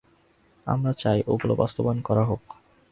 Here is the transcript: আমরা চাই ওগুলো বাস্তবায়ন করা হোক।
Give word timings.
আমরা 0.67 0.91
চাই 0.93 1.19
ওগুলো 1.27 1.53
বাস্তবায়ন 1.55 1.99
করা 2.01 2.23
হোক। 2.25 2.43